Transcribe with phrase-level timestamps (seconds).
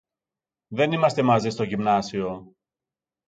[0.67, 2.51] Δεν είμαστε μαζί στο Γυμνάσιο.